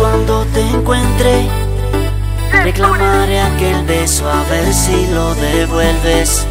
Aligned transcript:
Cuando 0.00 0.46
te 0.54 0.60
encuentre. 0.62 1.46
Reclamaré 2.64 3.40
aquel 3.40 3.84
beso 3.84 4.28
a 4.28 4.42
ver 4.44 4.72
si 4.72 5.06
lo 5.08 5.34
devuelves. 5.34 6.46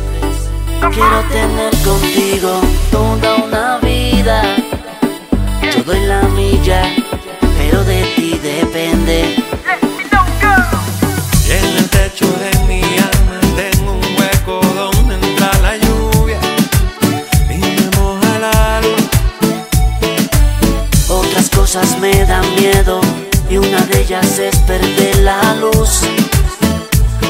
Quiero 0.93 1.21
tener 1.31 1.73
contigo 1.83 2.61
toda 2.91 3.35
una 3.37 3.77
vida. 3.79 4.43
Yo 5.63 5.83
doy 5.83 6.01
la 6.05 6.21
milla, 6.39 6.83
pero 7.57 7.83
de 7.83 8.03
ti 8.15 8.39
depende. 8.41 9.35
En 11.57 11.65
el 11.77 11.89
techo 11.89 12.27
de 12.43 12.51
mi 12.67 12.81
alma 12.81 13.39
tengo 13.57 13.93
un 13.93 14.05
hueco 14.17 14.61
donde 14.75 15.15
entra 15.15 15.51
la 15.63 15.75
lluvia 15.77 16.39
y 17.49 17.57
me 17.57 17.97
moja 17.97 18.37
el 18.37 18.43
alma. 18.43 18.99
Otras 21.09 21.49
cosas 21.49 21.97
me 21.99 22.25
dan 22.25 22.45
miedo 22.55 23.01
y 23.49 23.57
una 23.57 23.81
de 23.87 24.01
ellas 24.01 24.37
es 24.37 24.55
perder 24.59 25.17
la 25.17 25.55
luz 25.55 26.01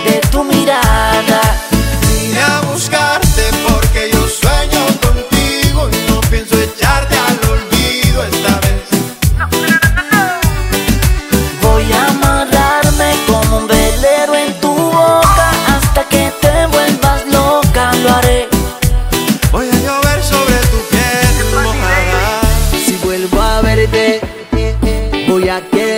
de 0.04 0.20
tu 0.32 0.44
mirada. 0.44 1.42
Vine 2.12 2.42
a 2.42 2.62
buscarte 2.62 3.44
porque 3.68 4.10
yo 4.12 4.28
sueño 4.28 4.86
contigo 5.02 5.90
y 5.90 6.12
no 6.12 6.20
pienso 6.30 6.60
echarte 6.60 7.16
al 7.18 7.40
olvido 7.50 8.24
esta 8.24 8.60
vez. 8.60 8.84
No, 9.38 9.48
no, 9.48 9.68
no, 9.68 9.92
no, 9.96 10.04
no. 10.12 10.40
Voy 11.62 11.92
a 11.94 12.08
amarrarme 12.08 13.14
como 13.26 13.58
un 13.60 13.68
velero 13.68 14.36
en 14.36 14.54
tu 14.60 14.74
boca 14.76 15.52
hasta 15.68 16.04
que 16.04 16.34
te 16.42 16.66
vuelvas 16.68 17.26
loca. 17.28 17.94
Lo 18.04 18.14
haré. 18.14 18.50
Voy 19.52 19.68
a 19.70 19.76
llover 19.76 20.24
sobre 20.24 20.58
tu 20.72 20.78
piel 20.90 21.64
mojada. 21.64 22.42
Si 22.86 22.96
vuelvo 22.98 23.42
a 23.42 23.62
verte, 23.62 24.20
voy 25.30 25.48
a 25.48 25.62
quererte 25.62 25.89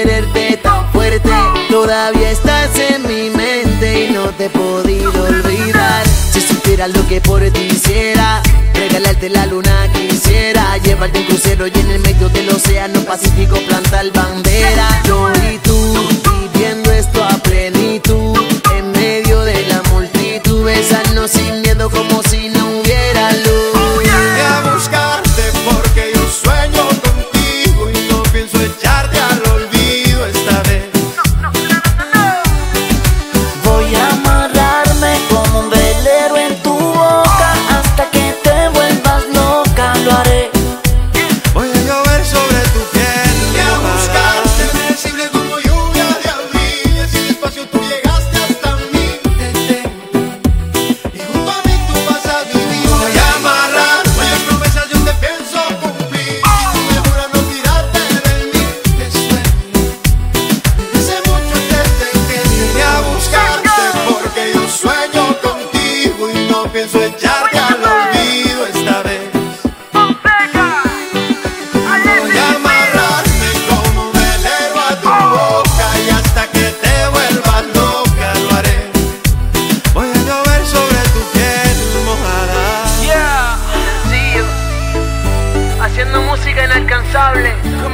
Todavía 1.69 2.31
estás 2.31 2.69
en 2.77 3.05
mi 3.05 3.29
mente 3.29 4.05
y 4.05 4.13
no 4.13 4.29
te 4.29 4.45
he 4.45 4.49
podido 4.49 5.11
olvidar. 5.23 6.05
Si 6.31 6.39
supieras 6.39 6.95
lo 6.95 7.05
que 7.07 7.19
por 7.19 7.41
ti 7.51 7.67
hiciera, 7.69 8.41
regalarte 8.73 9.29
la 9.29 9.45
luna 9.45 9.89
quisiera. 9.93 10.77
Llevarte 10.77 11.19
en 11.19 11.25
crucero 11.25 11.67
y 11.67 11.71
en 11.71 11.91
el 11.91 11.99
medio 11.99 12.29
del 12.29 12.49
océano 12.49 13.01
Pacífico 13.01 13.57
plantar 13.67 14.11
bandera. 14.13 15.01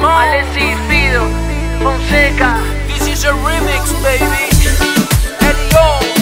Alexis 0.10 0.80
Pido, 0.88 1.28
Fonseca. 1.84 2.64
This 2.88 3.08
is 3.08 3.26
a 3.26 3.34
remix, 3.44 3.92
baby. 4.04 4.48
Elio. 5.42 6.17